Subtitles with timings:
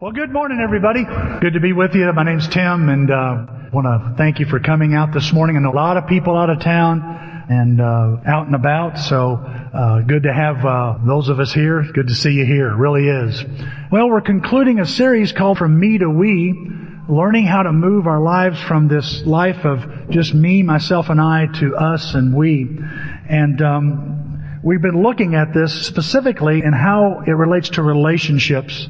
[0.00, 1.04] Well, good morning, everybody.
[1.42, 2.10] Good to be with you.
[2.14, 5.58] My name's Tim, and uh, want to thank you for coming out this morning.
[5.58, 7.02] And a lot of people out of town
[7.50, 8.96] and uh, out and about.
[8.96, 11.82] So uh, good to have uh, those of us here.
[11.82, 12.70] Good to see you here.
[12.70, 13.44] It really is.
[13.92, 16.54] Well, we're concluding a series called "From Me to We,"
[17.06, 21.44] learning how to move our lives from this life of just me, myself, and I
[21.60, 22.78] to us and we.
[23.28, 28.88] And um, we've been looking at this specifically and how it relates to relationships.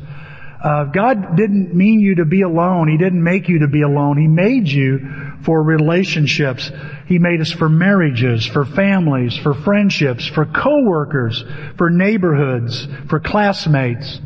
[0.63, 2.89] Uh, God didn't mean you to be alone.
[2.89, 4.19] He didn't make you to be alone.
[4.19, 5.01] He made you
[5.43, 6.71] for relationships.
[7.07, 11.43] He made us for marriages, for families, for friendships, for coworkers,
[11.79, 14.21] for neighborhoods, for classmates.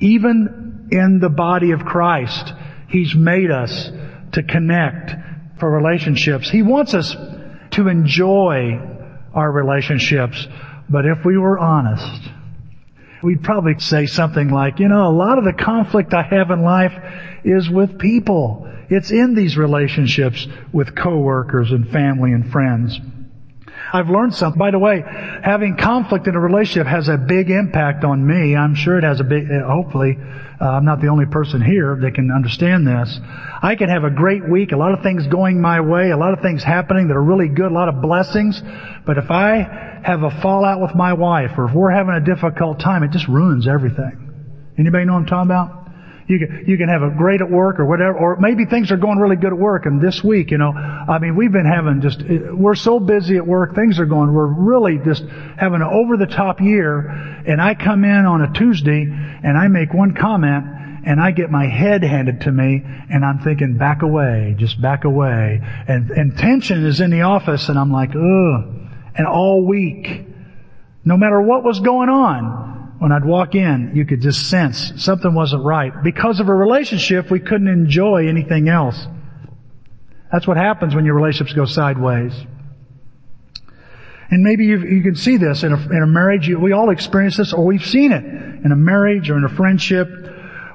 [0.00, 2.54] Even in the body of Christ,
[2.88, 3.90] He's made us
[4.32, 5.12] to connect
[5.58, 6.48] for relationships.
[6.48, 7.14] He wants us
[7.72, 8.80] to enjoy
[9.34, 10.46] our relationships.
[10.88, 12.30] But if we were honest,
[13.24, 16.62] we'd probably say something like, you know, a lot of the conflict I have in
[16.62, 16.92] life
[17.42, 18.68] is with people.
[18.90, 23.00] It's in these relationships with coworkers and family and friends.
[23.94, 24.58] I've learned something.
[24.58, 28.56] By the way, having conflict in a relationship has a big impact on me.
[28.56, 30.18] I'm sure it has a big, hopefully,
[30.60, 33.20] uh, I'm not the only person here that can understand this.
[33.62, 36.32] I can have a great week, a lot of things going my way, a lot
[36.32, 38.60] of things happening that are really good, a lot of blessings.
[39.06, 42.80] But if I have a fallout with my wife or if we're having a difficult
[42.80, 44.74] time, it just ruins everything.
[44.76, 45.83] Anybody know what I'm talking about?
[46.26, 48.96] You can, you can have a great at work or whatever, or maybe things are
[48.96, 52.00] going really good at work and this week, you know, I mean, we've been having
[52.00, 55.22] just, we're so busy at work, things are going, we're really just
[55.58, 57.08] having an over the top year
[57.46, 60.64] and I come in on a Tuesday and I make one comment
[61.06, 65.04] and I get my head handed to me and I'm thinking back away, just back
[65.04, 65.60] away.
[65.86, 68.74] And, and tension is in the office and I'm like, ugh.
[69.16, 70.26] And all week,
[71.04, 75.34] no matter what was going on, when I'd walk in, you could just sense something
[75.34, 75.92] wasn't right.
[76.02, 78.98] Because of a relationship, we couldn't enjoy anything else.
[80.32, 82.32] That's what happens when your relationships go sideways.
[84.30, 86.48] And maybe you can see this in a, in a marriage.
[86.48, 90.08] we all experience this, or we've seen it in a marriage, or in a friendship,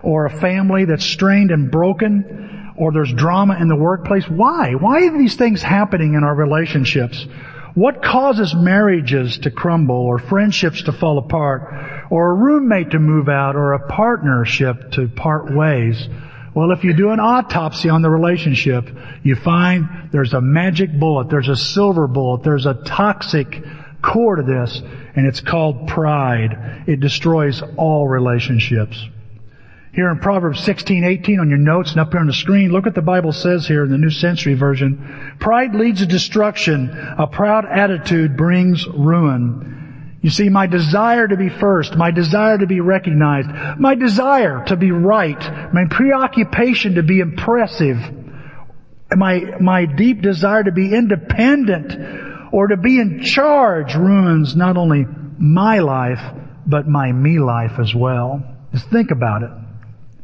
[0.04, 4.26] or a family that's strained and broken, or there's drama in the workplace.
[4.30, 4.74] Why?
[4.74, 7.26] Why are these things happening in our relationships?
[7.74, 13.30] What causes marriages to crumble or friendships to fall apart or a roommate to move
[13.30, 16.08] out or a partnership to part ways?
[16.54, 18.90] Well, if you do an autopsy on the relationship,
[19.24, 23.64] you find there's a magic bullet, there's a silver bullet, there's a toxic
[24.02, 24.82] core to this,
[25.16, 26.84] and it's called pride.
[26.88, 29.08] It destroys all relationships.
[29.94, 32.86] Here in Proverbs 16, 18 on your notes and up here on the screen, look
[32.86, 35.36] what the Bible says here in the New Century Version.
[35.40, 36.90] Pride leads to destruction.
[36.92, 39.79] A proud attitude brings ruin.
[40.22, 43.50] You see, my desire to be first, my desire to be recognized,
[43.80, 47.98] my desire to be right, my preoccupation to be impressive,
[49.16, 51.94] my, my deep desire to be independent
[52.52, 55.06] or to be in charge ruins not only
[55.38, 56.22] my life,
[56.68, 58.44] but my me life as well.
[58.74, 59.50] Just think about it.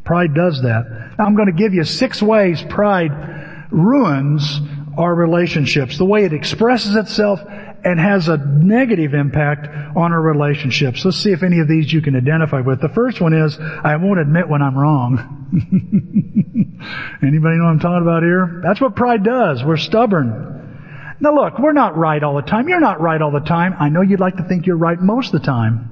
[0.04, 1.14] Pride does that.
[1.18, 4.60] Now I'm going to give you six ways pride ruins
[4.98, 5.98] our relationships.
[5.98, 7.40] The way it expresses itself
[7.86, 11.06] and has a negative impact on our relationships.
[11.06, 12.82] Let's see if any of these you can identify with.
[12.82, 15.46] The first one is, I won't admit when I'm wrong.
[17.22, 18.60] Anybody know what I'm talking about here?
[18.64, 19.64] That's what pride does.
[19.64, 21.16] We're stubborn.
[21.20, 22.68] Now look, we're not right all the time.
[22.68, 23.76] You're not right all the time.
[23.80, 25.92] I know you'd like to think you're right most of the time.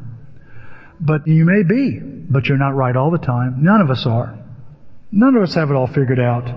[0.99, 3.63] But you may be, but you're not right all the time.
[3.63, 4.39] None of us are.
[5.11, 6.49] None of us have it all figured out.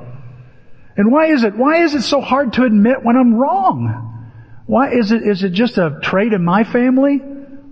[0.96, 4.14] And why is it, why is it so hard to admit when I'm wrong?
[4.66, 7.20] Why is it, is it just a trait in my family?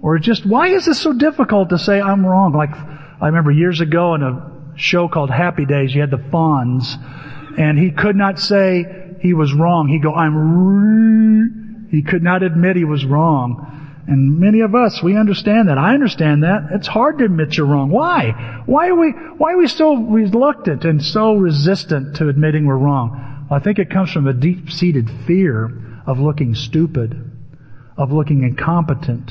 [0.00, 2.52] Or just, why is it so difficult to say I'm wrong?
[2.52, 6.94] Like, I remember years ago in a show called Happy Days, you had the Fonz,
[7.58, 8.84] and he could not say
[9.20, 9.88] he was wrong.
[9.88, 13.70] He'd go, I'm, he could not admit he was wrong.
[14.06, 15.78] And many of us, we understand that.
[15.78, 16.68] I understand that.
[16.72, 17.88] It's hard to admit you're wrong.
[17.88, 18.62] Why?
[18.66, 23.46] Why are we, why are we so reluctant and so resistant to admitting we're wrong?
[23.50, 27.30] I think it comes from a deep-seated fear of looking stupid,
[27.96, 29.30] of looking incompetent,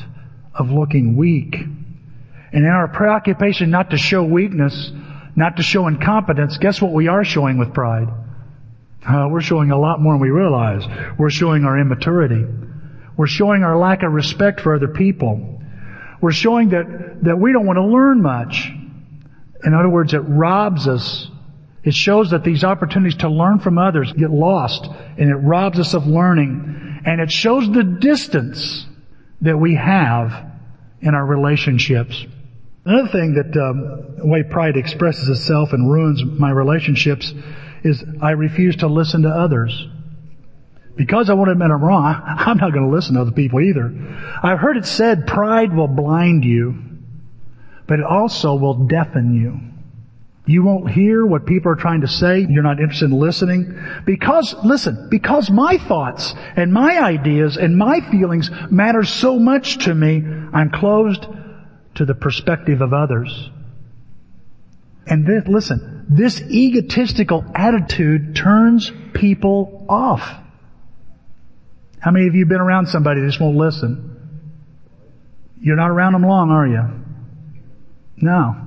[0.54, 1.56] of looking weak.
[1.56, 4.92] And in our preoccupation not to show weakness,
[5.36, 8.08] not to show incompetence, guess what we are showing with pride?
[9.08, 10.84] Uh, we're showing a lot more than we realize.
[11.18, 12.46] We're showing our immaturity.
[13.18, 15.62] We're showing our lack of respect for other people.
[16.22, 18.72] We're showing that, that we don't want to learn much.
[19.66, 21.28] In other words, it robs us.
[21.84, 24.88] It shows that these opportunities to learn from others get lost
[25.18, 27.02] and it robs us of learning.
[27.06, 28.86] And it shows the distance
[29.42, 30.52] that we have
[31.02, 32.26] in our relationships.
[32.86, 37.34] Another thing that um, the way pride expresses itself and ruins my relationships
[37.84, 39.88] is I refuse to listen to others.
[40.96, 43.60] Because I want to admit I'm wrong, I'm not going to listen to other people
[43.60, 43.92] either.
[44.42, 46.76] I've heard it said pride will blind you,
[47.88, 49.73] but it also will deafen you.
[50.46, 52.46] You won't hear what people are trying to say.
[52.50, 53.80] You're not interested in listening.
[54.06, 59.96] Because, listen, because my thoughts and my ideas and my feelings matter so much to
[59.96, 60.22] me,
[60.54, 61.26] I'm closed
[61.96, 63.50] to the perspective of others.
[65.08, 70.30] And this, listen, this egotistical attitude turns people off.
[72.00, 74.10] How many of you have been around somebody that just won't listen?
[75.62, 76.84] You're not around them long, are you?
[78.18, 78.63] No.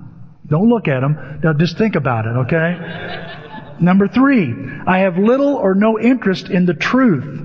[0.49, 1.41] Don't look at them.
[1.43, 3.77] Now just think about it, okay?
[3.81, 4.55] Number three,
[4.87, 7.43] I have little or no interest in the truth.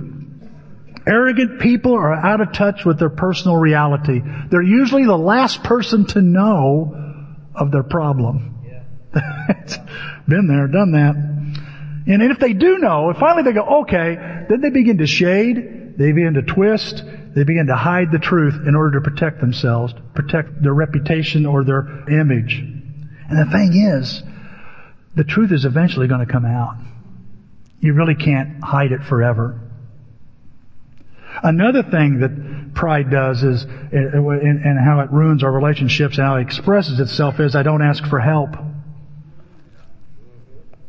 [1.08, 4.22] Arrogant people are out of touch with their personal reality.
[4.50, 6.96] They're usually the last person to know
[7.56, 8.60] of their problem.
[10.28, 11.16] Been there, done that.
[12.08, 14.16] And if they do know, if finally they go, okay,
[14.48, 17.04] then they begin to shade, they begin to twist,
[17.36, 21.64] they begin to hide the truth in order to protect themselves, protect their reputation or
[21.64, 22.64] their image.
[23.32, 24.22] And the thing is,
[25.16, 26.76] the truth is eventually going to come out.
[27.80, 29.58] You really can't hide it forever.
[31.42, 36.42] Another thing that pride does is, and how it ruins our relationships and how it
[36.42, 38.50] expresses itself is, I don't ask for help.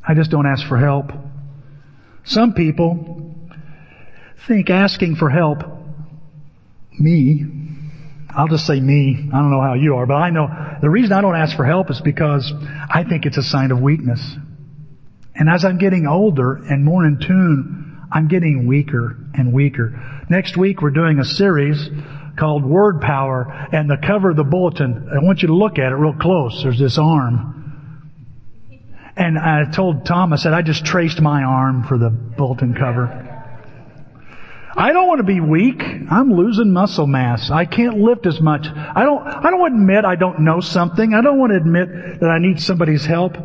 [0.06, 1.12] I just don't ask for help.
[2.24, 3.36] Some people
[4.48, 5.62] think asking for help,
[6.98, 7.61] me,
[8.34, 10.48] I'll just say me, I don't know how you are, but I know
[10.80, 12.52] the reason I don't ask for help is because
[12.90, 14.20] I think it's a sign of weakness.
[15.34, 20.24] And as I'm getting older and more in tune, I'm getting weaker and weaker.
[20.28, 21.88] Next week we're doing a series
[22.38, 25.92] called Word Power and the cover of the bulletin, I want you to look at
[25.92, 26.62] it real close.
[26.62, 27.52] There's this arm.
[29.16, 33.31] And I told Tom, I said, I just traced my arm for the bulletin cover.
[34.74, 35.82] I don't want to be weak.
[35.82, 37.50] I'm losing muscle mass.
[37.50, 38.66] I can't lift as much.
[38.66, 41.12] I don't, I don't want to admit I don't know something.
[41.12, 43.36] I don't want to admit that I need somebody's help.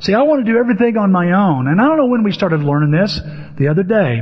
[0.00, 1.68] See, I want to do everything on my own.
[1.68, 3.20] And I don't know when we started learning this.
[3.56, 4.20] The other day,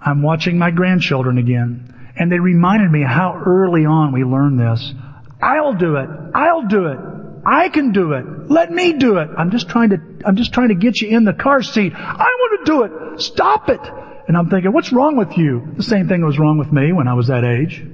[0.00, 2.12] I'm watching my grandchildren again.
[2.16, 4.94] And they reminded me how early on we learned this.
[5.42, 6.08] I'll do it.
[6.34, 6.98] I'll do it.
[7.44, 8.50] I can do it.
[8.50, 9.28] Let me do it.
[9.36, 11.92] I'm just trying to, I'm just trying to get you in the car seat.
[11.94, 13.20] I want to do it.
[13.20, 13.80] Stop it.
[14.26, 15.74] And I'm thinking, what's wrong with you?
[15.76, 17.84] The same thing was wrong with me when I was that age.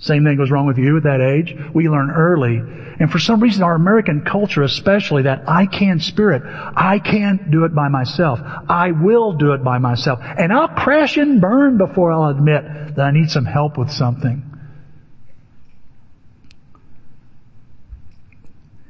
[0.00, 1.56] Same thing was wrong with you at that age.
[1.74, 2.56] We learn early.
[3.00, 6.42] And for some reason, our American culture especially, that I can spirit.
[6.44, 8.40] I can't do it by myself.
[8.68, 10.20] I will do it by myself.
[10.22, 14.44] And I'll crash and burn before I'll admit that I need some help with something.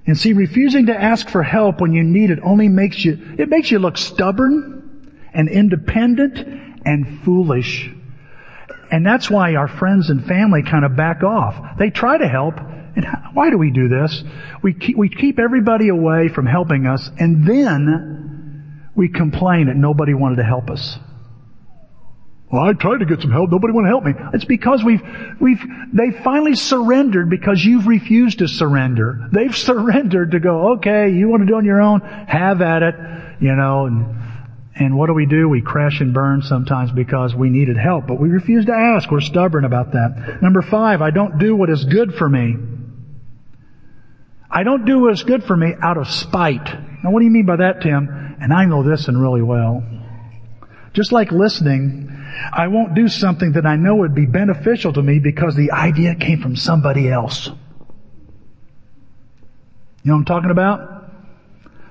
[0.07, 3.51] And see, refusing to ask for help when you need it only makes you, it
[3.51, 4.79] makes you look stubborn
[5.33, 6.39] and independent
[6.85, 7.91] and foolish.
[8.91, 11.79] And that's why our friends and family kind of back off.
[11.79, 12.55] They try to help.
[12.59, 14.23] And why do we do this?
[14.63, 20.15] We keep, we keep everybody away from helping us and then we complain that nobody
[20.15, 20.99] wanted to help us.
[22.51, 23.51] Well, I tried to get some help.
[23.51, 24.13] Nobody wanted to help me.
[24.33, 25.03] It's because we've,
[25.39, 29.29] we've, they finally surrendered because you've refused to surrender.
[29.33, 32.01] They've surrendered to go, okay, you want to do on your own?
[32.01, 32.95] Have at it.
[33.41, 34.28] You know, and,
[34.79, 35.49] and what do we do?
[35.49, 39.11] We crash and burn sometimes because we needed help, but we refuse to ask.
[39.11, 40.39] We're stubborn about that.
[40.41, 42.55] Number five, I don't do what is good for me.
[44.51, 46.65] I don't do what is good for me out of spite.
[47.03, 48.37] Now what do you mean by that, Tim?
[48.41, 49.83] And I know this and really well.
[50.93, 52.09] Just like listening,
[52.53, 56.15] I won't do something that I know would be beneficial to me because the idea
[56.15, 57.47] came from somebody else.
[57.47, 57.55] You
[60.05, 61.11] know what I'm talking about?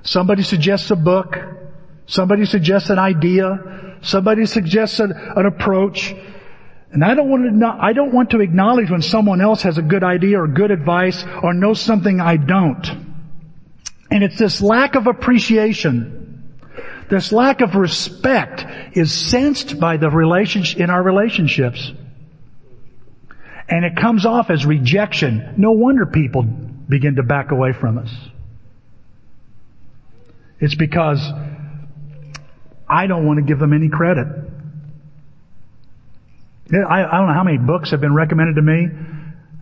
[0.03, 1.35] Somebody suggests a book.
[2.07, 3.97] Somebody suggests an idea.
[4.01, 6.13] Somebody suggests an, an approach.
[6.91, 9.81] And I don't want to, I don't want to acknowledge when someone else has a
[9.81, 12.87] good idea or good advice or knows something I don't.
[14.09, 16.17] And it's this lack of appreciation
[17.09, 18.65] this lack of respect
[18.97, 21.91] is sensed by the relationship, in our relationships.
[23.69, 25.55] And it comes off as rejection.
[25.57, 28.13] No wonder people begin to back away from us.
[30.59, 31.21] It's because
[32.89, 34.27] I don't want to give them any credit.
[36.73, 38.87] I, I don't know how many books have been recommended to me,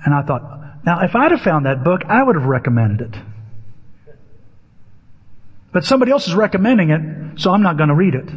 [0.05, 3.21] and I thought, now if I'd have found that book, I would have recommended it.
[5.71, 8.29] But somebody else is recommending it, so I'm not going to read it.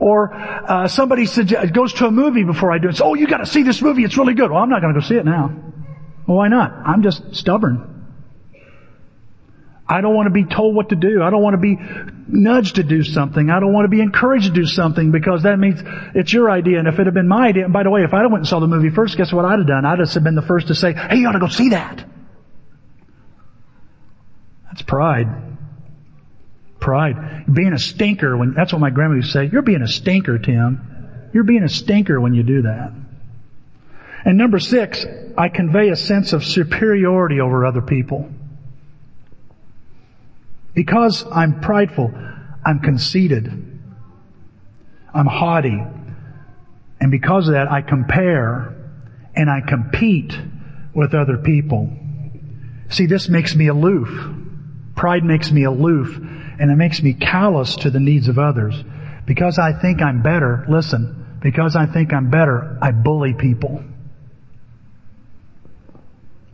[0.00, 2.92] Or uh, somebody suggest, goes to a movie before I do it.
[2.92, 4.02] Says, oh, you got to see this movie.
[4.02, 4.50] It's really good.
[4.50, 5.54] Well, I'm not going to go see it now.
[6.26, 6.72] Well, why not?
[6.72, 7.99] I'm just stubborn.
[9.90, 11.20] I don't want to be told what to do.
[11.20, 11.76] I don't want to be
[12.28, 13.50] nudged to do something.
[13.50, 15.82] I don't want to be encouraged to do something because that means
[16.14, 16.78] it's your idea.
[16.78, 18.46] And if it had been my idea, and by the way, if I went and
[18.46, 19.84] saw the movie first, guess what I'd have done?
[19.84, 22.04] I'd have been the first to say, hey, you ought to go see that.
[24.66, 25.26] That's pride.
[26.78, 27.52] Pride.
[27.52, 29.48] Being a stinker when, that's what my grandma used to say.
[29.52, 31.30] You're being a stinker, Tim.
[31.34, 32.92] You're being a stinker when you do that.
[34.24, 35.04] And number six,
[35.36, 38.30] I convey a sense of superiority over other people.
[40.74, 42.12] Because I'm prideful,
[42.64, 43.46] I'm conceited.
[45.12, 45.82] I'm haughty.
[47.00, 48.74] And because of that, I compare
[49.34, 50.38] and I compete
[50.94, 51.90] with other people.
[52.90, 54.08] See, this makes me aloof.
[54.96, 58.74] Pride makes me aloof and it makes me callous to the needs of others.
[59.26, 63.82] Because I think I'm better, listen, because I think I'm better, I bully people.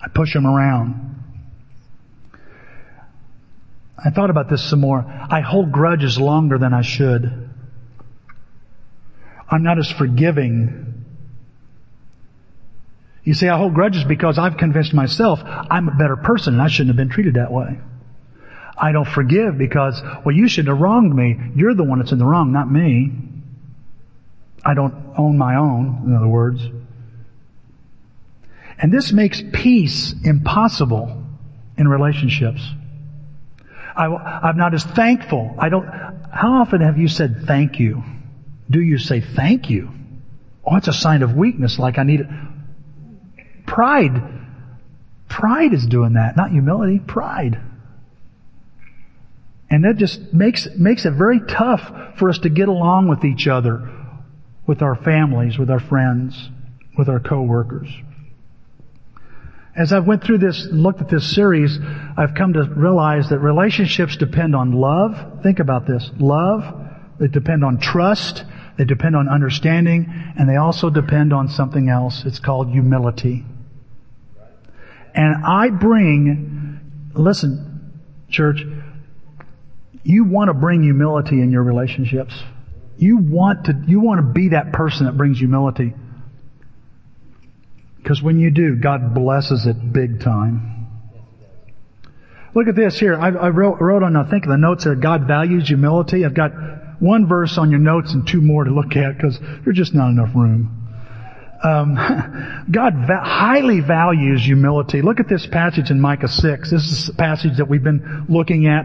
[0.00, 1.15] I push them around.
[4.02, 5.04] I thought about this some more.
[5.06, 7.50] I hold grudges longer than I should.
[9.50, 11.04] I'm not as forgiving.
[13.24, 16.68] You see, I hold grudges because I've convinced myself I'm a better person and I
[16.68, 17.78] shouldn't have been treated that way.
[18.78, 21.36] I don't forgive because, well, you should have wronged me.
[21.54, 23.12] You're the one that's in the wrong, not me.
[24.64, 26.60] I don't own my own, in other words.
[28.78, 31.24] And this makes peace impossible
[31.78, 32.60] in relationships.
[33.96, 35.54] I, am not as thankful.
[35.58, 38.02] I don't, how often have you said thank you?
[38.68, 39.90] Do you say thank you?
[40.64, 42.26] Oh, it's a sign of weakness, like I need it.
[43.66, 44.22] Pride.
[45.28, 47.60] Pride is doing that, not humility, pride.
[49.70, 53.46] And that just makes, makes it very tough for us to get along with each
[53.48, 53.90] other,
[54.66, 56.50] with our families, with our friends,
[56.96, 57.88] with our coworkers.
[59.76, 61.78] As I've went through this looked at this series,
[62.16, 65.42] I've come to realize that relationships depend on love.
[65.42, 66.10] Think about this.
[66.18, 66.64] Love.
[67.18, 68.44] They depend on trust.
[68.78, 70.06] They depend on understanding.
[70.38, 72.24] And they also depend on something else.
[72.24, 73.44] It's called humility.
[75.14, 78.62] And I bring, listen, church,
[80.02, 82.34] you want to bring humility in your relationships.
[82.96, 85.92] You want to, you want to be that person that brings humility.
[88.06, 90.86] Because when you do, God blesses it big time.
[92.54, 93.16] Look at this here.
[93.16, 96.24] I, I wrote, wrote, on, I think the notes there, God values humility.
[96.24, 96.52] I've got
[97.00, 100.10] one verse on your notes and two more to look at because there's just not
[100.10, 100.86] enough room.
[101.64, 101.96] Um,
[102.70, 105.02] God va- highly values humility.
[105.02, 106.70] Look at this passage in Micah 6.
[106.70, 108.84] This is a passage that we've been looking at.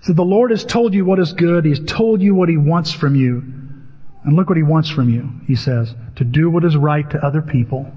[0.00, 1.66] So the Lord has told you what is good.
[1.66, 3.63] He's told you what He wants from you.
[4.24, 7.24] And look what he wants from you, he says, to do what is right to
[7.24, 7.92] other people.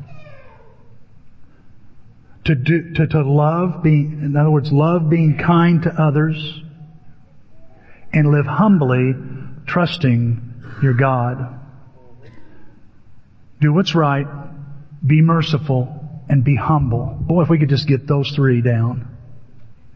[2.45, 6.61] To do, to, to love being, in other words, love being kind to others
[8.13, 9.13] and live humbly,
[9.65, 11.59] trusting your God.
[13.59, 14.27] Do what's right,
[15.05, 17.17] be merciful, and be humble.
[17.19, 19.07] Boy, if we could just get those three down.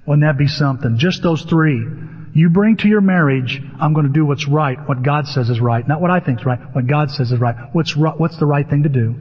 [0.05, 0.97] Wouldn't that be something?
[0.97, 1.85] Just those three
[2.33, 5.59] you bring to your marriage, I'm going to do what's right, what God says is
[5.59, 7.55] right, not what I think is right, what God says is right.
[7.73, 9.15] What's what's the right thing to do?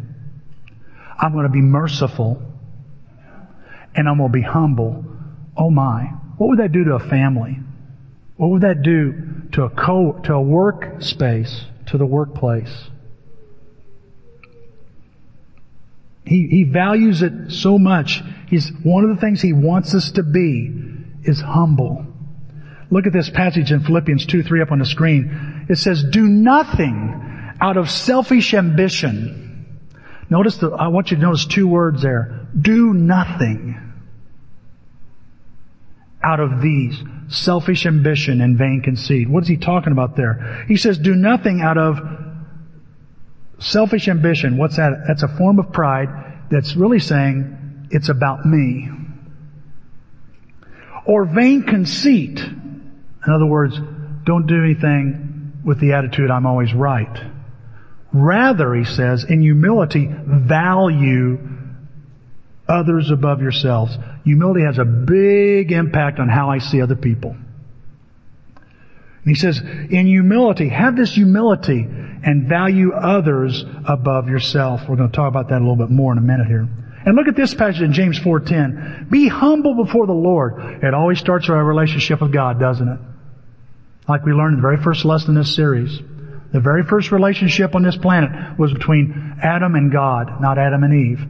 [1.19, 2.43] I'm going to be merciful,
[3.95, 5.05] and I'm going to be humble.
[5.57, 6.05] Oh my,
[6.38, 7.59] what would that do to a family?
[8.37, 12.90] What would that do to a co to a work space, to the workplace?
[16.25, 18.23] He, he values it so much.
[18.49, 20.71] He's, one of the things he wants us to be
[21.25, 22.07] is humble.
[22.90, 25.66] Look at this passage in Philippians 2, 3 up on the screen.
[25.68, 29.80] It says, do nothing out of selfish ambition.
[30.28, 32.49] Notice the, I want you to notice two words there.
[32.59, 33.78] Do nothing
[36.23, 37.00] out of these.
[37.28, 39.28] Selfish ambition and vain conceit.
[39.28, 40.64] What is he talking about there?
[40.66, 41.99] He says, do nothing out of
[43.61, 44.56] selfish ambition.
[44.56, 45.04] What's that?
[45.06, 46.09] That's a form of pride
[46.50, 48.88] that's really saying, it's about me.
[51.06, 52.40] Or vain conceit.
[53.27, 53.79] In other words,
[54.25, 57.19] don't do anything with the attitude, I'm always right.
[58.12, 61.39] Rather, he says, in humility, value
[62.69, 63.97] others above yourselves.
[64.25, 67.37] Humility has a big impact on how I see other people.
[69.23, 74.89] And he says, in humility, have this humility and value others above yourself.
[74.89, 76.69] We're going to talk about that a little bit more in a minute here.
[77.05, 79.11] And look at this passage in James 4.10.
[79.11, 80.83] Be humble before the Lord.
[80.83, 82.99] It always starts with our relationship with God, doesn't it?
[84.11, 85.97] Like we learned in the very first lesson in this series.
[86.52, 90.93] The very first relationship on this planet was between Adam and God, not Adam and
[90.93, 91.21] Eve.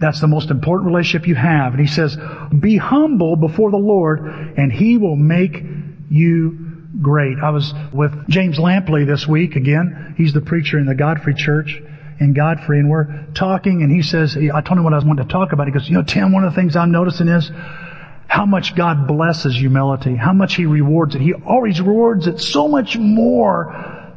[0.00, 1.74] That's the most important relationship you have.
[1.74, 2.16] And he says,
[2.58, 4.20] be humble before the Lord
[4.56, 5.62] and he will make
[6.08, 7.36] you great.
[7.44, 10.14] I was with James Lampley this week again.
[10.16, 11.78] He's the preacher in the Godfrey Church
[12.20, 15.26] in Godfrey and we're talking and he says, I told him what I was wanting
[15.26, 15.66] to talk about.
[15.66, 17.50] He goes, you know, Tim, one of the things I'm noticing is
[18.28, 21.22] how much God blesses humility, how much He rewards it.
[21.22, 24.14] He always rewards it so much more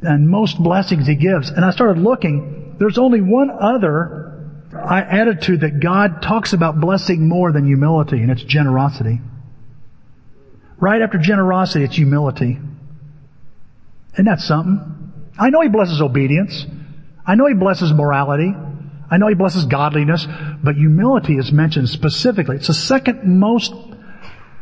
[0.00, 1.48] than most blessings He gives.
[1.50, 7.28] And I started looking, there's only one other uh, attitude that God talks about blessing
[7.28, 9.20] more than humility, and it's generosity.
[10.80, 12.58] Right after generosity, it's humility.
[14.14, 15.12] Isn't that something?
[15.38, 16.66] I know He blesses obedience.
[17.24, 18.52] I know He blesses morality.
[19.10, 20.26] I know He blesses godliness,
[20.62, 22.56] but humility is mentioned specifically.
[22.56, 23.72] It's the second most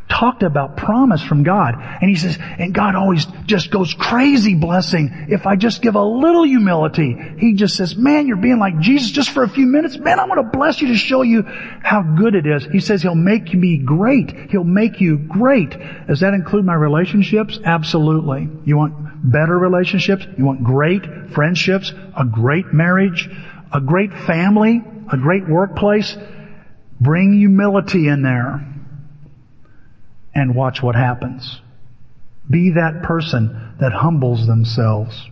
[0.09, 1.75] talked about promise from God.
[1.75, 6.03] And he says, and God always just goes crazy blessing if I just give a
[6.03, 7.17] little humility.
[7.39, 9.97] He just says, man, you're being like Jesus just for a few minutes.
[9.97, 12.65] Man, I'm going to bless you to show you how good it is.
[12.65, 14.51] He says he'll make me great.
[14.51, 15.75] He'll make you great.
[16.07, 17.59] Does that include my relationships?
[17.63, 18.49] Absolutely.
[18.65, 20.27] You want better relationships?
[20.37, 21.91] You want great friendships?
[22.15, 23.29] A great marriage?
[23.73, 24.81] A great family?
[25.11, 26.15] A great workplace?
[27.01, 28.65] Bring humility in there
[30.35, 31.59] and watch what happens.
[32.49, 35.29] Be that person that humbles themselves.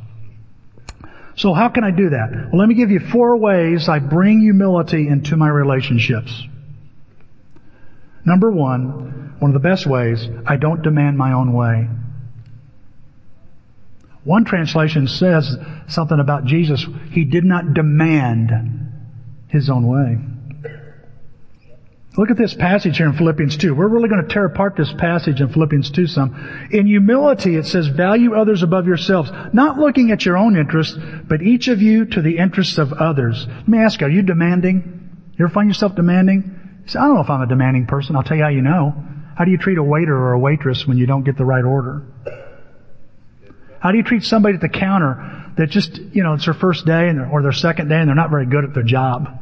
[1.36, 2.50] So how can I do that?
[2.52, 6.44] Well, let me give you four ways I bring humility into my relationships.
[8.26, 11.88] Number one, one of the best ways, I don't demand my own way.
[14.24, 16.86] One translation says something about Jesus.
[17.12, 18.52] He did not demand
[19.48, 20.18] his own way.
[22.18, 23.74] Look at this passage here in Philippians 2.
[23.74, 26.68] We're really going to tear apart this passage in Philippians 2 some.
[26.70, 31.42] In humility, it says, value others above yourselves, not looking at your own interests, but
[31.42, 33.48] each of you to the interests of others.
[33.48, 35.10] Let me ask you, are you demanding?
[35.38, 36.44] You ever find yourself demanding?
[36.84, 38.18] You say, I don't know if I'm a demanding person.
[38.18, 38.94] I'll tell you how you know.
[39.38, 41.64] How do you treat a waiter or a waitress when you don't get the right
[41.64, 42.04] order?
[43.82, 46.86] How do you treat somebody at the counter that just, you know, it's their first
[46.86, 49.40] day or their second day and they're not very good at their job?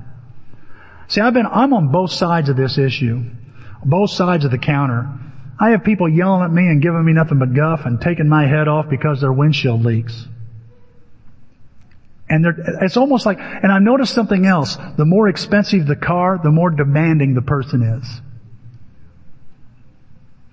[1.09, 3.21] See, I've been, I'm on both sides of this issue.
[3.83, 5.09] Both sides of the counter.
[5.59, 8.47] I have people yelling at me and giving me nothing but guff and taking my
[8.47, 10.25] head off because their windshield leaks.
[12.29, 12.45] And
[12.81, 14.77] it's almost like, and I noticed something else.
[14.97, 18.21] The more expensive the car, the more demanding the person is.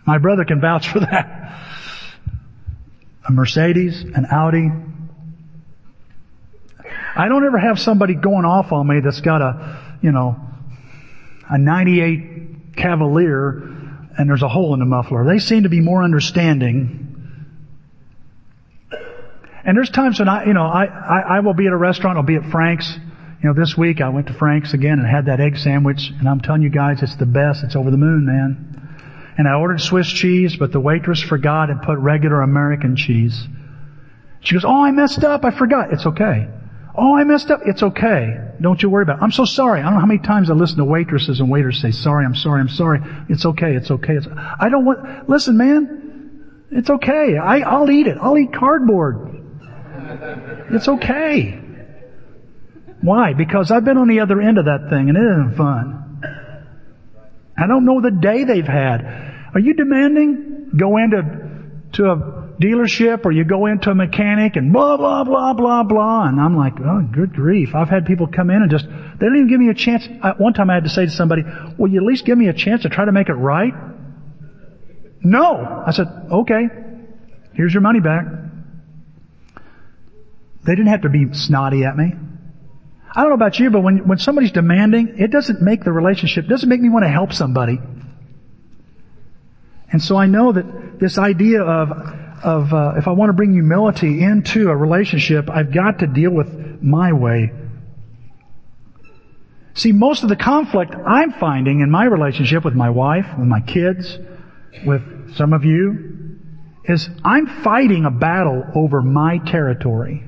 [0.07, 1.76] My brother can vouch for that.
[3.29, 4.71] A Mercedes, an Audi.
[7.17, 10.37] I don't ever have somebody going off on me that's got a, you know,
[11.49, 13.77] a 98 Cavalier
[14.19, 15.25] and there's a hole in the muffler.
[15.25, 17.03] They seem to be more understanding.
[19.65, 22.17] And there's times when I, you know, I, I, I will be at a restaurant,
[22.19, 22.91] I'll be at Frank's.
[23.43, 26.29] You know, this week I went to Frank's again and had that egg sandwich and
[26.29, 27.65] I'm telling you guys, it's the best.
[27.65, 28.76] It's over the moon, man.
[29.39, 33.47] And I ordered Swiss cheese, but the waitress forgot and put regular American cheese.
[34.41, 35.45] She goes, oh, I messed up.
[35.45, 35.93] I forgot.
[35.93, 36.49] It's okay.
[36.95, 37.61] Oh, I messed up.
[37.67, 38.39] It's okay.
[38.61, 39.23] Don't you worry about it.
[39.23, 39.81] I'm so sorry.
[39.81, 42.35] I don't know how many times I listen to waitresses and waiters say, sorry, I'm
[42.35, 43.01] sorry, I'm sorry.
[43.29, 44.15] It's okay, it's okay.
[44.15, 47.37] It's, I don't want, listen man, it's okay.
[47.37, 48.17] I, I'll eat it.
[48.21, 49.45] I'll eat cardboard.
[50.71, 51.61] It's okay.
[53.03, 53.35] Why?
[53.35, 56.06] Because I've been on the other end of that thing and it isn't fun.
[57.59, 59.03] I don't know the day they've had.
[59.55, 60.71] Are you demanding?
[60.77, 61.47] Go into
[61.93, 66.29] to a dealership or you go into a mechanic and blah, blah, blah, blah, blah.
[66.29, 67.75] And I'm like, oh, good grief.
[67.75, 70.07] I've had people come in and just, they don't even give me a chance.
[70.23, 71.43] I, one time I had to say to somebody,
[71.79, 73.73] will you at least give me a chance to try to make it right?
[75.23, 75.83] No.
[75.87, 76.69] I said, okay.
[77.55, 78.27] Here's your money back.
[80.65, 82.15] They didn't have to be snotty at me.
[83.17, 86.47] I don't know about you, but when, when somebody's demanding, it doesn't make the relationship,
[86.49, 87.81] doesn't make me want to help somebody.
[89.91, 91.91] And so I know that this idea of
[92.45, 96.31] of uh, if I want to bring humility into a relationship, I've got to deal
[96.31, 97.51] with my way.
[99.73, 103.61] See, most of the conflict I'm finding in my relationship with my wife, with my
[103.61, 104.19] kids,
[104.85, 106.39] with some of you,
[106.85, 110.26] is I'm fighting a battle over my territory.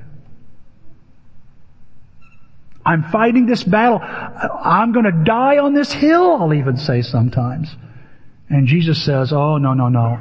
[2.85, 3.99] I'm fighting this battle.
[4.01, 7.69] I'm going to die on this hill, I'll even say sometimes.
[8.49, 10.19] And Jesus says, oh, no, no, no.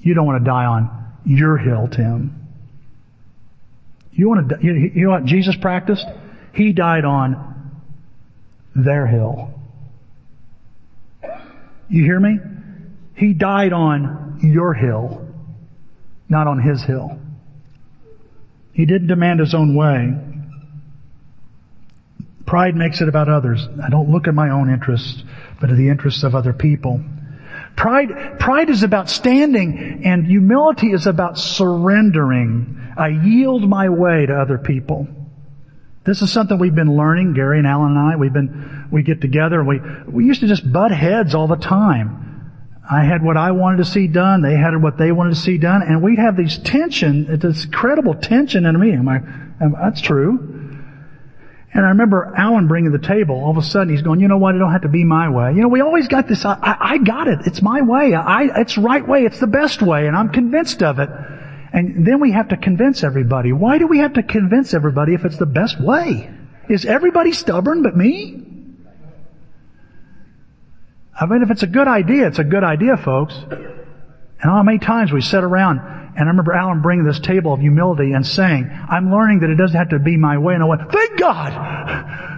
[0.00, 2.38] You don't want to die on your hill, Tim.
[4.12, 6.06] You want to, you know what Jesus practiced?
[6.54, 7.80] He died on
[8.74, 9.50] their hill.
[11.88, 12.38] You hear me?
[13.16, 15.28] He died on your hill,
[16.28, 17.18] not on his hill.
[18.72, 20.14] He didn't demand his own way.
[22.52, 23.66] Pride makes it about others.
[23.82, 25.24] I don't look at my own interests,
[25.58, 27.02] but at the interests of other people.
[27.76, 32.92] Pride, pride is about standing and humility is about surrendering.
[32.94, 35.08] I yield my way to other people.
[36.04, 38.16] This is something we've been learning, Gary and Alan and I.
[38.16, 41.56] We've been, we get together and we, we used to just butt heads all the
[41.56, 42.52] time.
[42.84, 44.42] I had what I wanted to see done.
[44.42, 45.80] They had what they wanted to see done.
[45.80, 49.08] And we'd have these tension, this incredible tension in a meeting.
[49.08, 49.20] I,
[49.80, 50.51] that's true.
[51.74, 53.36] And I remember Alan bringing the table.
[53.36, 54.54] All of a sudden he's going, you know what?
[54.54, 55.52] It don't have to be my way.
[55.54, 57.40] You know, we always got this, I, I got it.
[57.46, 58.14] It's my way.
[58.14, 59.24] I, it's right way.
[59.24, 60.06] It's the best way.
[60.06, 61.08] And I'm convinced of it.
[61.72, 63.52] And then we have to convince everybody.
[63.52, 66.30] Why do we have to convince everybody if it's the best way?
[66.68, 68.44] Is everybody stubborn but me?
[71.18, 73.34] I mean, if it's a good idea, it's a good idea, folks.
[73.48, 77.60] And how many times we sit around, and I remember Alan bringing this table of
[77.60, 80.54] humility and saying, I'm learning that it doesn't have to be my way.
[80.54, 82.18] And I went, thank God!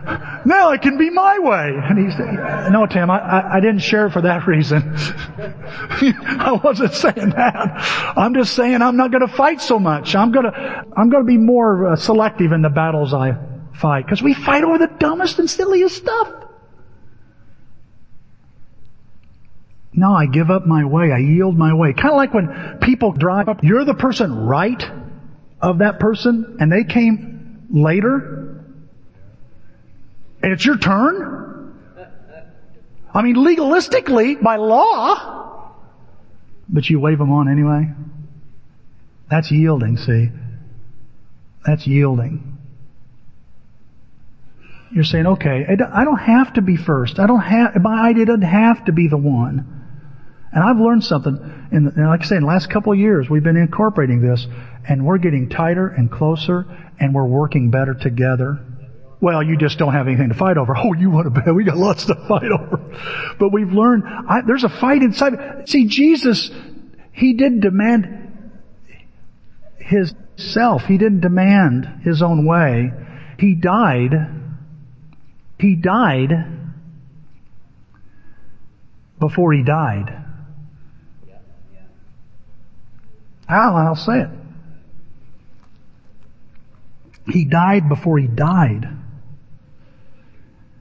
[0.47, 1.73] Now it can be my way.
[1.75, 4.83] And he said, no, Tim, I, I, I didn't share for that reason.
[4.95, 8.13] I wasn't saying that.
[8.15, 10.15] I'm just saying I'm not going to fight so much.
[10.15, 13.39] I'm going to, I'm going to be more uh, selective in the battles I
[13.81, 14.05] fight.
[14.05, 16.44] Because we fight over the dumbest and silliest stuff.
[19.97, 21.13] No, I give up my way.
[21.13, 21.93] I yield my way.
[21.93, 24.83] Kind of like when people drive up, you're the person right
[25.61, 28.45] of that person and they came later
[30.45, 31.73] and it's your turn?
[33.15, 35.73] I mean, legalistically, by law,
[36.69, 37.89] but you wave them on anyway?
[39.31, 40.29] That's yielding, see?
[41.65, 42.59] That's yielding.
[44.93, 47.19] You're saying, okay, I don't have to be first.
[47.19, 49.84] I don't have, my idea doesn't have to be the one.
[50.55, 53.29] And I've learned something, in the, like I say, in the last couple of years,
[53.29, 54.47] we've been incorporating this,
[54.89, 56.65] and we're getting tighter and closer,
[57.01, 58.61] and we're working better together.
[59.21, 60.77] Well, you just don't have anything to fight over.
[60.79, 61.53] Oh, you want to bet?
[61.53, 63.35] We got lots to fight over.
[63.41, 65.69] But we've learned, I, there's a fight inside.
[65.69, 66.53] See, Jesus,
[67.11, 68.53] He didn't demand
[69.79, 70.83] His self.
[70.83, 72.93] He didn't demand His own way.
[73.41, 74.13] He died.
[75.59, 76.31] He died
[79.19, 80.24] before He died.
[83.49, 84.29] I'll, I'll say it.
[87.27, 88.89] He died before He died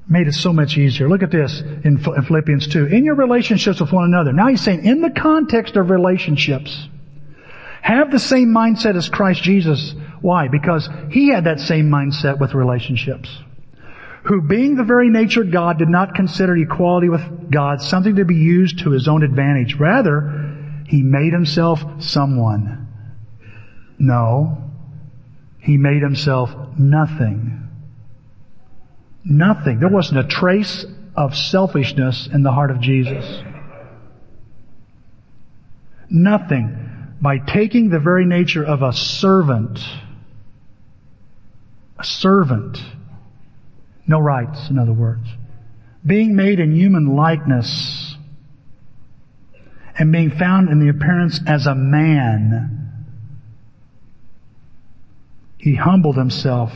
[0.07, 1.07] made it so much easier.
[1.07, 2.87] Look at this in Philippians 2.
[2.87, 4.33] In your relationships with one another.
[4.33, 6.87] Now he's saying in the context of relationships,
[7.81, 9.93] have the same mindset as Christ Jesus.
[10.21, 10.47] Why?
[10.47, 13.29] Because he had that same mindset with relationships.
[14.25, 18.23] Who being the very nature of God did not consider equality with God something to
[18.23, 19.75] be used to his own advantage.
[19.75, 20.42] Rather,
[20.87, 22.87] he made himself someone.
[23.97, 24.57] No.
[25.59, 27.63] He made himself nothing
[29.25, 29.79] Nothing.
[29.79, 33.41] There wasn't a trace of selfishness in the heart of Jesus.
[36.09, 36.79] Nothing.
[37.21, 39.79] By taking the very nature of a servant,
[41.97, 42.77] a servant,
[44.05, 45.25] no rights, in other words,
[46.05, 48.02] being made in human likeness,
[49.97, 53.05] and being found in the appearance as a man,
[55.57, 56.73] he humbled himself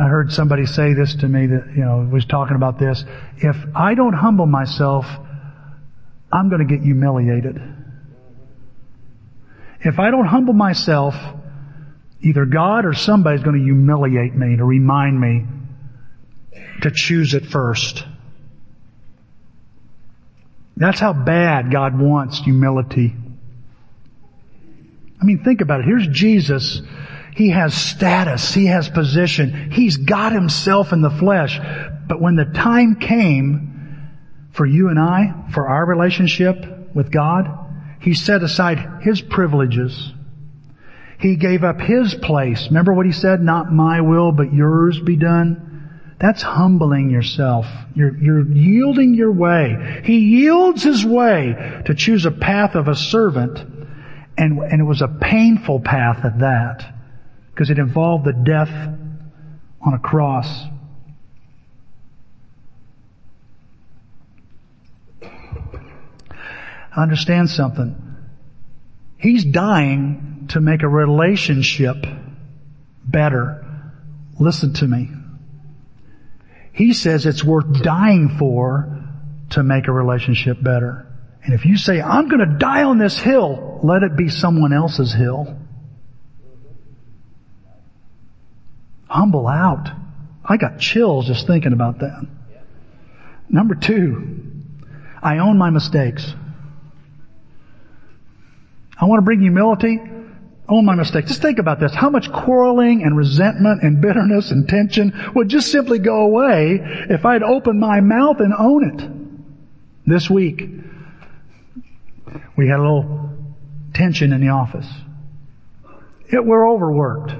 [0.00, 3.04] I heard somebody say this to me that, you know, was talking about this.
[3.36, 5.04] If I don't humble myself,
[6.32, 7.60] I'm going to get humiliated.
[9.80, 11.14] If I don't humble myself,
[12.22, 15.44] either God or somebody's going to humiliate me to remind me
[16.80, 18.02] to choose it first.
[20.80, 23.14] That's how bad God wants humility.
[25.20, 25.86] I mean, think about it.
[25.86, 26.80] Here's Jesus
[27.36, 28.52] he has status.
[28.52, 29.70] He has position.
[29.70, 31.58] He's got himself in the flesh.
[32.08, 34.10] But when the time came
[34.52, 37.46] for you and I, for our relationship with God,
[38.00, 40.12] he set aside his privileges.
[41.18, 42.66] He gave up his place.
[42.66, 43.40] Remember what he said?
[43.40, 45.69] Not my will, but yours be done.
[46.20, 47.64] That's humbling yourself.
[47.94, 50.02] You're, you're yielding your way.
[50.04, 53.58] He yields his way to choose a path of a servant,
[54.36, 56.94] and, and it was a painful path at that
[57.50, 58.68] because it involved the death
[59.80, 60.46] on a cross.
[65.22, 67.96] I Understand something.
[69.16, 71.96] He's dying to make a relationship
[73.06, 73.64] better.
[74.38, 75.08] Listen to me.
[76.80, 79.04] He says it's worth dying for
[79.50, 81.06] to make a relationship better.
[81.44, 85.12] And if you say, I'm gonna die on this hill, let it be someone else's
[85.12, 85.58] hill.
[89.10, 89.90] Humble out.
[90.42, 92.26] I got chills just thinking about that.
[93.50, 94.40] Number two,
[95.22, 96.32] I own my mistakes.
[98.98, 99.98] I want to bring humility.
[100.70, 101.26] Own my mistake.
[101.26, 101.92] Just think about this.
[101.92, 106.78] How much quarreling and resentment and bitterness and tension would just simply go away
[107.10, 109.10] if I'd open my mouth and own it.
[110.06, 110.68] This week,
[112.56, 113.30] we had a little
[113.94, 114.86] tension in the office.
[116.28, 117.32] It, we're overworked.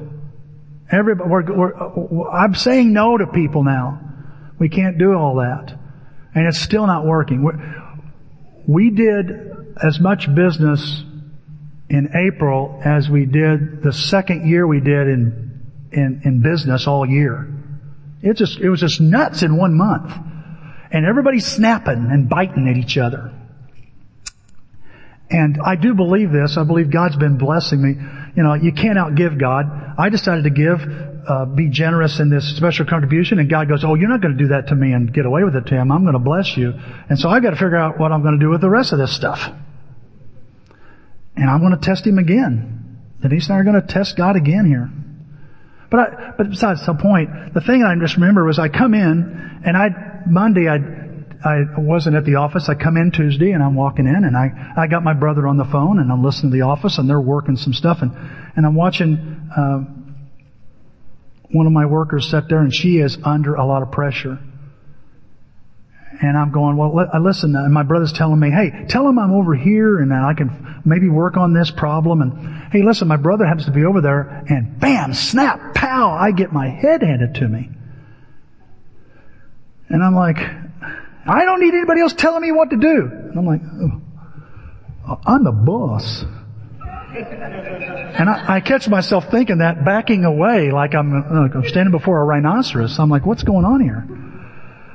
[0.90, 4.00] Everybody, we're, we're, I'm saying no to people now.
[4.58, 5.72] We can't do all that.
[6.34, 7.44] And it's still not working.
[7.44, 7.52] we
[8.66, 9.30] we did
[9.82, 11.04] as much business
[11.90, 15.60] in April as we did the second year we did in,
[15.92, 17.52] in, in business all year.
[18.22, 20.12] It just, it was just nuts in one month.
[20.92, 23.32] And everybody's snapping and biting at each other.
[25.30, 26.56] And I do believe this.
[26.56, 27.94] I believe God's been blessing me.
[28.36, 29.66] You know, you can't outgive God.
[29.98, 30.80] I decided to give,
[31.28, 34.42] uh, be generous in this special contribution, and God goes, "Oh, you're not going to
[34.42, 35.92] do that to me and get away with it, Tim.
[35.92, 36.72] I'm going to bless you."
[37.08, 38.92] And so I've got to figure out what I'm going to do with the rest
[38.92, 39.52] of this stuff.
[41.36, 42.98] And I'm going to test him again.
[43.22, 44.90] Denise and I are going to test God again here.
[45.90, 49.60] But I, but besides the point, the thing I just remember was I come in
[49.64, 49.88] and I
[50.26, 50.78] Monday I
[51.42, 52.68] I wasn't at the office.
[52.68, 55.56] I come in Tuesday and I'm walking in and I, I got my brother on
[55.56, 58.12] the phone and I'm listening to the office and they're working some stuff and,
[58.56, 59.78] and I'm watching, uh,
[61.50, 64.38] one of my workers sit there and she is under a lot of pressure.
[66.22, 69.18] And I'm going, well, I uh, listen, and my brother's telling me, hey, tell him
[69.18, 72.20] I'm over here and I can maybe work on this problem.
[72.20, 76.32] And hey, listen, my brother happens to be over there and bam, snap, pow, I
[76.32, 77.70] get my head handed to me.
[79.88, 83.10] And I'm like, I don't need anybody else telling me what to do.
[83.12, 86.24] And I'm like, oh, uh, I'm the boss.
[87.12, 92.20] And I, I, catch myself thinking that, backing away like I'm, like I'm standing before
[92.20, 92.98] a rhinoceros.
[93.00, 94.06] I'm like, what's going on here?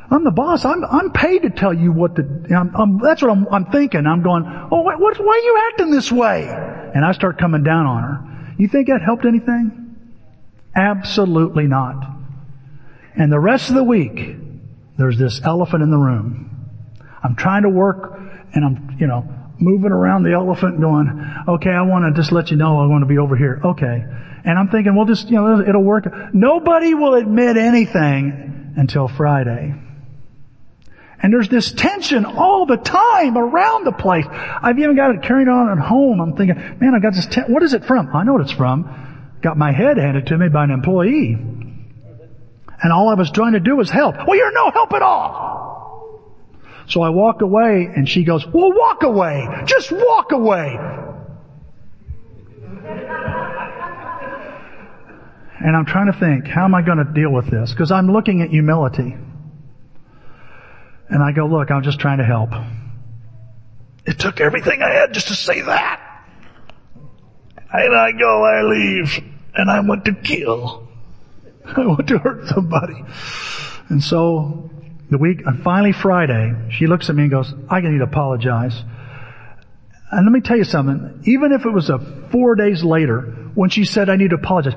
[0.10, 0.65] I'm the boss.
[0.65, 2.24] I'm, I'm paid to tell you what to,
[2.56, 4.06] I'm, I'm, that's what I'm, I'm, thinking.
[4.06, 6.48] I'm going, oh, what, what, why are you acting this way?
[6.48, 8.56] And I start coming down on her.
[8.58, 9.98] You think that helped anything?
[10.76, 12.06] Absolutely not.
[13.15, 14.36] And the rest of the week,
[14.98, 16.52] there's this elephant in the room.
[17.24, 18.20] I'm trying to work
[18.54, 21.08] and I'm, you know, moving around the elephant going,
[21.48, 23.62] okay, I want to just let you know I want to be over here.
[23.63, 24.06] Okay.
[24.46, 26.06] And I'm thinking, well, just, you know, it'll work.
[26.34, 29.74] Nobody will admit anything until Friday.
[31.21, 34.25] And there's this tension all the time around the place.
[34.30, 36.19] I've even got it carried on at home.
[36.21, 38.13] I'm thinking, man, I got this, ten- what is it from?
[38.15, 39.38] I know what it's from.
[39.41, 41.34] Got my head handed to me by an employee.
[41.34, 44.15] And all I was trying to do was help.
[44.28, 45.56] Well, you're no help at all.
[46.88, 49.47] So I walk away and she goes, well, walk away.
[49.65, 50.78] Just walk away.
[55.58, 57.71] And I'm trying to think, how am I going to deal with this?
[57.71, 59.15] Because I'm looking at humility.
[61.10, 62.50] And I go, look, I'm just trying to help.
[64.06, 66.02] It took everything I had just to say that.
[67.72, 70.88] And I go, I leave, and I want to kill.
[71.65, 73.04] I want to hurt somebody.
[73.89, 74.70] And so,
[75.10, 78.82] the week, and finally Friday, she looks at me and goes, I need to apologize.
[80.12, 82.00] And let me tell you something, even if it was a
[82.32, 83.22] four days later,
[83.56, 84.74] when she said I need to apologize,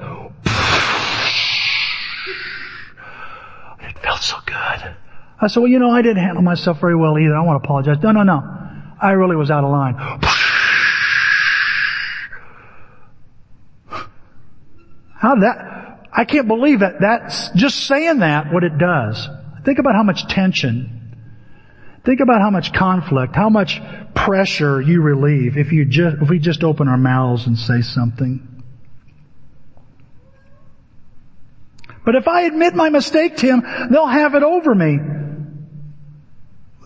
[3.81, 4.97] it felt so good.
[5.41, 7.37] I said, well, you know, I didn't handle myself very well either.
[7.37, 8.03] I want to apologize.
[8.03, 8.43] No, no, no.
[9.01, 9.95] I really was out of line.
[15.15, 19.29] How that, I can't believe that that's just saying that what it does.
[19.65, 21.15] Think about how much tension,
[22.05, 23.81] think about how much conflict, how much
[24.15, 28.63] pressure you relieve if you just, if we just open our mouths and say something.
[32.05, 34.99] But if I admit my mistake, to him, they'll have it over me.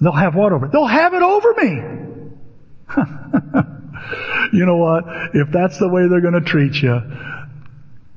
[0.03, 0.67] They'll have what over?
[0.67, 1.69] They'll have it over me.
[4.53, 5.05] you know what?
[5.33, 7.01] If that's the way they're going to treat you,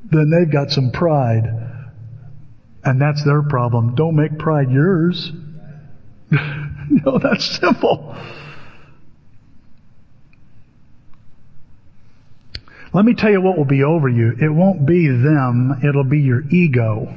[0.05, 1.43] then they've got some pride.
[2.83, 3.93] And that's their problem.
[3.93, 5.31] Don't make pride yours.
[6.31, 8.15] no, that's simple.
[12.93, 14.35] Let me tell you what will be over you.
[14.41, 17.13] It won't be them, it'll be your ego.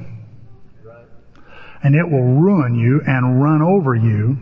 [1.82, 4.36] And it will ruin you and run over you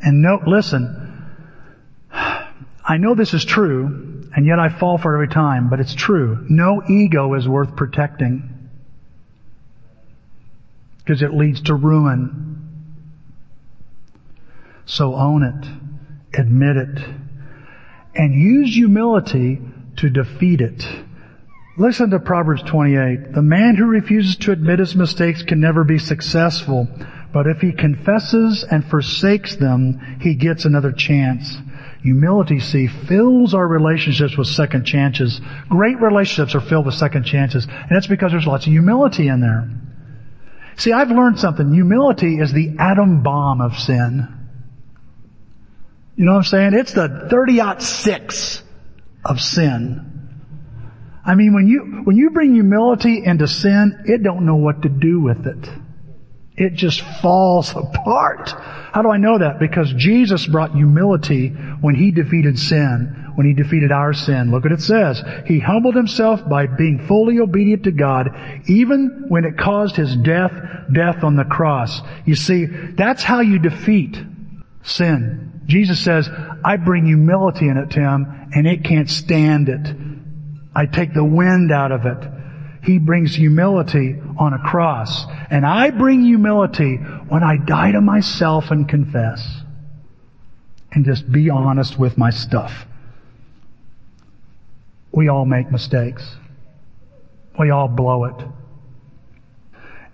[0.00, 1.08] and listen,
[2.88, 5.94] I know this is true, and yet I fall for it every time, but it's
[5.94, 6.46] true.
[6.48, 8.70] No ego is worth protecting.
[10.98, 12.94] Because it leads to ruin.
[14.86, 16.38] So own it.
[16.38, 16.98] Admit it.
[18.14, 19.60] And use humility
[19.96, 20.86] to defeat it.
[21.76, 23.32] Listen to Proverbs 28.
[23.32, 26.88] The man who refuses to admit his mistakes can never be successful,
[27.32, 31.56] but if he confesses and forsakes them, he gets another chance.
[32.02, 35.40] Humility, see, fills our relationships with second chances.
[35.68, 39.40] Great relationships are filled with second chances, and that's because there's lots of humility in
[39.40, 39.68] there.
[40.76, 41.72] See, I've learned something.
[41.72, 44.28] Humility is the atom bomb of sin.
[46.16, 46.74] You know what I'm saying?
[46.74, 48.62] It's the 30 6
[49.24, 50.08] of sin.
[51.24, 54.88] I mean, when you, when you bring humility into sin, it don't know what to
[54.88, 55.68] do with it.
[56.58, 58.50] It just falls apart.
[58.92, 59.58] How do I know that?
[59.58, 61.48] Because Jesus brought humility
[61.80, 64.50] when He defeated sin, when He defeated our sin.
[64.50, 65.22] Look what it says.
[65.46, 68.28] He humbled Himself by being fully obedient to God,
[68.66, 70.52] even when it caused His death,
[70.92, 72.00] death on the cross.
[72.24, 74.18] You see, that's how you defeat
[74.82, 75.62] sin.
[75.66, 76.28] Jesus says,
[76.64, 79.94] I bring humility in it, Tim, and it can't stand it.
[80.74, 82.37] I take the wind out of it.
[82.82, 85.26] He brings humility on a cross.
[85.50, 89.62] And I bring humility when I die to myself and confess.
[90.92, 92.86] And just be honest with my stuff.
[95.12, 96.36] We all make mistakes.
[97.58, 98.44] We all blow it.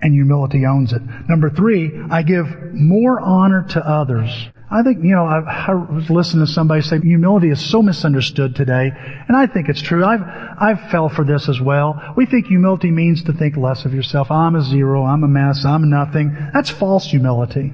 [0.01, 1.03] And humility owns it.
[1.29, 4.49] Number three, I give more honor to others.
[4.75, 8.57] I think, you know, I, I, was listening to somebody say humility is so misunderstood
[8.57, 8.91] today,
[9.29, 10.05] and I think it's true.
[10.05, 12.15] I've, I've fell for this as well.
[12.17, 14.33] We think humility means to think less of yourself.
[14.33, 16.37] I'm a zero, I'm a mess, I'm nothing.
[16.53, 17.73] That's false humility.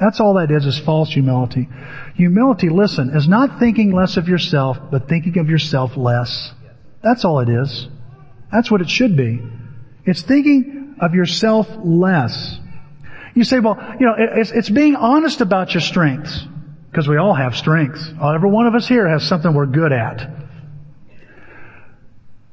[0.00, 1.68] That's all that is, is false humility.
[2.14, 6.52] Humility, listen, is not thinking less of yourself, but thinking of yourself less.
[7.02, 7.86] That's all it is.
[8.50, 9.42] That's what it should be.
[10.06, 12.58] It's thinking of yourself less.
[13.34, 16.46] You say, well, you know, it's, it's being honest about your strengths.
[16.90, 18.08] Because we all have strengths.
[18.22, 20.30] Every one of us here has something we're good at.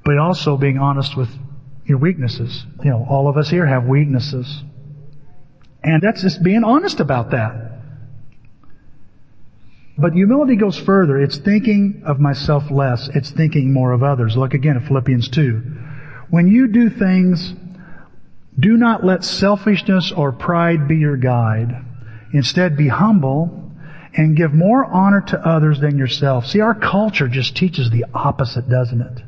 [0.04, 1.30] But also being honest with
[1.86, 2.66] your weaknesses.
[2.84, 4.64] You know, all of us here have weaknesses.
[5.84, 7.72] And that's just being honest about that.
[9.96, 11.22] But humility goes further.
[11.22, 13.10] It's thinking of myself less.
[13.14, 14.36] It's thinking more of others.
[14.36, 15.62] Look again at Philippians 2.
[16.32, 17.54] When you do things
[18.60, 21.86] do not let selfishness or pride be your guide.
[22.34, 23.72] Instead, be humble
[24.14, 26.46] and give more honor to others than yourself.
[26.48, 29.24] See, our culture just teaches the opposite, doesn't it?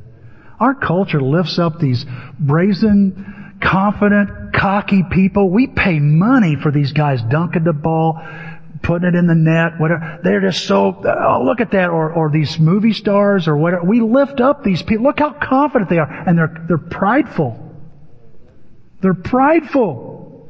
[0.59, 2.05] Our culture lifts up these
[2.39, 5.49] brazen, confident, cocky people.
[5.49, 8.21] We pay money for these guys dunking the ball,
[8.81, 10.19] putting it in the net, whatever.
[10.23, 11.89] They're just so, oh, look at that.
[11.89, 13.83] Or, or these movie stars or whatever.
[13.85, 15.05] We lift up these people.
[15.05, 16.09] Look how confident they are.
[16.27, 17.72] And they're, they're prideful.
[19.03, 20.49] They're prideful.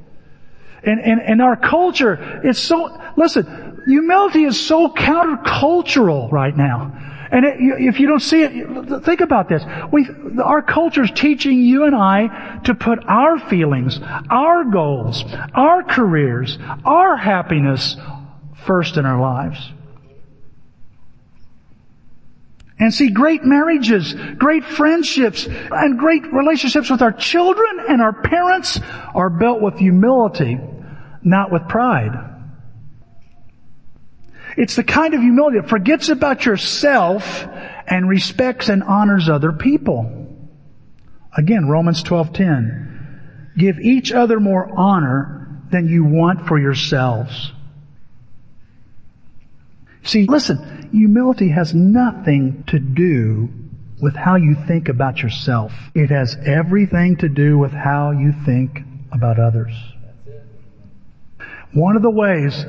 [0.83, 6.99] And, and, and our culture, it's so, listen, humility is so countercultural right now.
[7.31, 9.63] And it, if you don't see it, think about this.
[9.91, 10.07] We,
[10.43, 15.23] our culture is teaching you and I to put our feelings, our goals,
[15.55, 17.97] our careers, our happiness
[18.67, 19.72] first in our lives.
[22.83, 28.77] And see, great marriages, great friendships, and great relationships with our children and our parents
[29.15, 30.59] are built with humility,
[31.23, 32.11] not with pride.
[34.57, 37.47] It's the kind of humility that forgets about yourself
[37.87, 40.27] and respects and honors other people.
[41.37, 43.53] Again, Romans 12:10.
[43.57, 47.53] Give each other more honor than you want for yourselves.
[50.03, 53.49] See, listen, humility has nothing to do
[54.01, 55.71] with how you think about yourself.
[55.95, 58.79] It has everything to do with how you think
[59.13, 59.73] about others.
[61.73, 62.65] One of the ways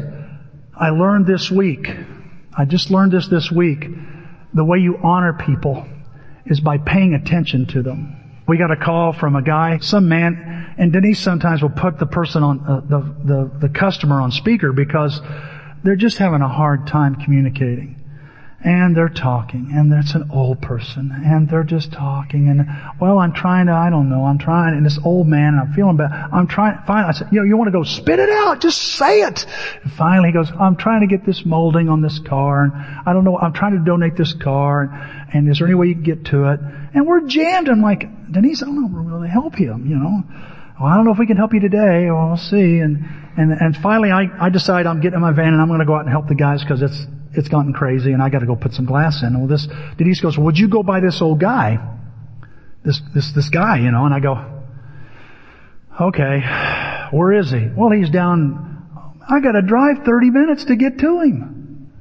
[0.79, 1.89] I learned this week,
[2.57, 3.85] I just learned this this week,
[4.55, 5.87] the way you honor people
[6.47, 8.17] is by paying attention to them.
[8.47, 12.07] We got a call from a guy, some man, and Denise sometimes will put the
[12.07, 15.21] person on, uh, the, the, the customer on speaker because
[15.85, 18.01] they're just having a hard time communicating.
[18.67, 22.67] And they're talking, and it's an old person, and they're just talking, and,
[22.99, 25.75] well, I'm trying to, I don't know, I'm trying, and this old man, and I'm
[25.75, 28.31] feeling bad, I'm trying, finally, I said, you know, you want to go spit it
[28.31, 29.45] out, just say it!
[29.83, 32.73] And finally he goes, I'm trying to get this molding on this car, and
[33.07, 35.89] I don't know, I'm trying to donate this car, and, and is there any way
[35.89, 36.61] you can get to it?
[36.95, 40.23] And we're jammed, I'm like, Denise, I don't know, we're really help him, you know?
[40.79, 43.05] Well, I don't know if we can help you today, well, we'll see, and,
[43.37, 45.87] and, and finally I, I decide I'm getting in my van and I'm going to
[45.87, 48.47] go out and help the guys because it's, it's gotten crazy and I got to
[48.47, 49.39] go put some glass in.
[49.39, 51.79] Well, this, Denise goes, would you go by this old guy?
[52.85, 54.63] This, this, this guy, you know, and I go,
[56.01, 56.41] okay,
[57.13, 57.69] where is he?
[57.75, 61.93] Well, he's down, I got to drive 30 minutes to get to him.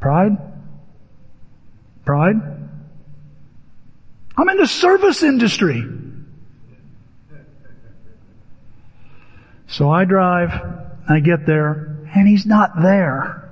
[0.00, 0.38] Pride?
[2.04, 2.36] Pride?
[4.36, 5.84] I'm in the service industry.
[9.68, 10.50] So I drive,
[11.08, 13.50] I get there, and he's not there.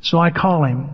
[0.00, 0.90] So I call him.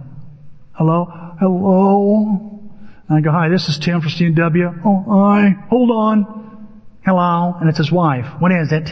[0.72, 1.07] Hello?
[1.41, 2.61] Hello?
[3.09, 4.83] And I go, hi, this is Tim from CW.
[4.85, 5.55] Oh, hi.
[5.70, 6.68] Hold on.
[7.05, 7.57] Hello?
[7.59, 8.26] And it's his wife.
[8.39, 8.91] What is it?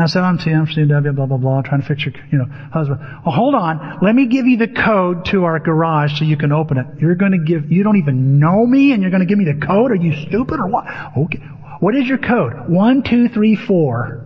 [0.00, 2.44] I said, I'm Tim from CW, blah, blah, blah, trying to fix your, you know,
[2.72, 3.00] husband.
[3.26, 3.98] Well, hold on.
[4.00, 6.86] Let me give you the code to our garage so you can open it.
[7.00, 9.90] You're gonna give, you don't even know me and you're gonna give me the code?
[9.90, 10.84] Are you stupid or what?
[11.16, 11.42] Okay.
[11.80, 12.68] What is your code?
[12.68, 14.24] One, two, three, four.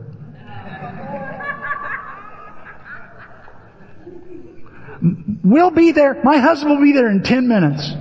[5.42, 6.22] We'll be there.
[6.22, 7.92] My husband will be there in ten minutes.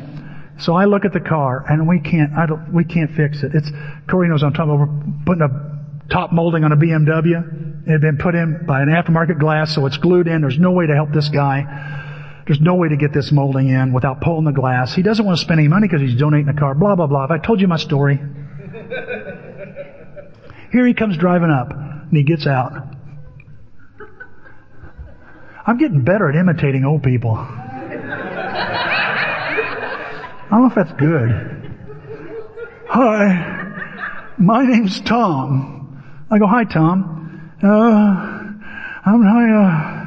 [0.60, 3.56] So I look at the car and we can't, I don't, we can't fix it.
[3.56, 3.70] It's,
[4.08, 7.88] Corey knows I'm talking about putting a top molding on a BMW.
[7.88, 10.41] It had been put in by an aftermarket glass, so it's glued in.
[10.41, 12.43] There's no way to help this guy.
[12.45, 14.93] There's no way to get this molding in without pulling the glass.
[14.93, 17.26] He doesn't want to spend any money because he's donating the car, blah, blah, blah.
[17.28, 18.20] I told you my story.
[20.72, 22.72] Here he comes driving up and he gets out.
[25.68, 27.36] I'm getting better at imitating old people.
[27.36, 27.68] I
[30.50, 31.30] don't know if that's good.
[32.88, 36.02] Hi, my name's Tom.
[36.30, 37.52] I go, hi Tom.
[37.64, 40.06] Uh, I'm, I, uh,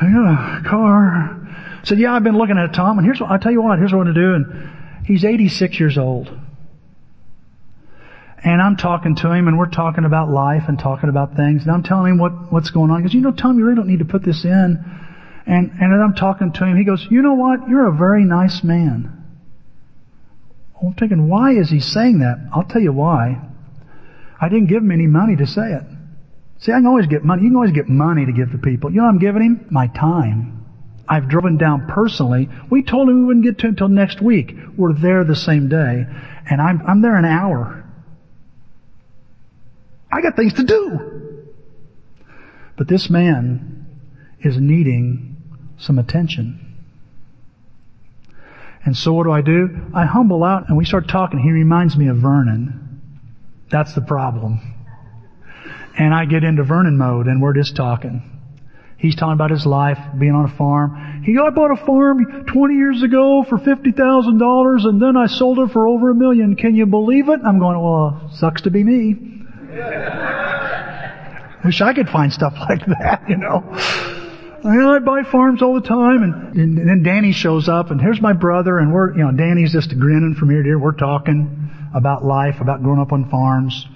[0.00, 1.36] I got a car.
[1.82, 3.62] I said, yeah, I've been looking at it, Tom, and here's what, I'll tell you
[3.62, 4.34] what, here's what I'm gonna do.
[4.34, 6.30] And he's 86 years old.
[8.42, 11.70] And I'm talking to him and we're talking about life and talking about things and
[11.70, 13.00] I'm telling him what, what's going on.
[13.00, 14.84] He goes, you know, Tom, you really don't need to put this in.
[15.46, 17.68] And, and I'm talking to him, he goes, you know what?
[17.68, 19.16] You're a very nice man.
[20.82, 22.38] I'm thinking, why is he saying that?
[22.54, 23.36] I'll tell you why.
[24.40, 25.82] I didn't give him any money to say it.
[26.60, 27.42] See, I can always get money.
[27.42, 28.90] You can always get money to give to people.
[28.90, 29.66] You know what I'm giving him?
[29.70, 30.64] My time.
[31.08, 32.48] I've driven down personally.
[32.70, 34.54] We told him we wouldn't get to until next week.
[34.76, 36.06] We're there the same day.
[36.48, 37.84] And I'm, I'm there an hour.
[40.12, 41.46] I got things to do.
[42.76, 43.86] But this man
[44.40, 45.36] is needing
[45.78, 46.70] some attention.
[48.84, 49.68] And so what do I do?
[49.94, 51.38] I humble out and we start talking.
[51.38, 53.02] He reminds me of Vernon.
[53.70, 54.60] That's the problem.
[55.98, 58.22] And I get into Vernon mode and we're just talking.
[58.96, 61.22] He's talking about his life, being on a farm.
[61.24, 65.70] He, I bought a farm 20 years ago for $50,000 and then I sold it
[65.72, 66.56] for over a million.
[66.56, 67.40] Can you believe it?
[67.44, 69.39] I'm going, well, sucks to be me.
[71.64, 73.64] Wish I could find stuff like that, you know.
[74.62, 78.20] I buy farms all the time, and, and, and then Danny shows up, and here's
[78.20, 80.78] my brother, and we're, you know, Danny's just grinning from ear to ear.
[80.78, 83.86] We're talking about life, about growing up on farms.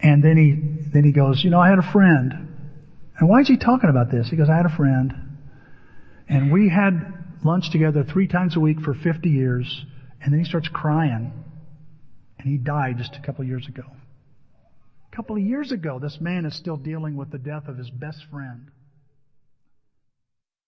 [0.00, 2.48] And then he, then he goes, you know, I had a friend.
[3.18, 4.28] And why is he talking about this?
[4.28, 5.12] He goes, I had a friend,
[6.28, 7.12] and we had
[7.44, 9.84] lunch together three times a week for 50 years,
[10.22, 11.32] and then he starts crying.
[12.38, 13.84] And he died just a couple years ago.
[15.12, 17.90] A couple of years ago, this man is still dealing with the death of his
[17.90, 18.70] best friend.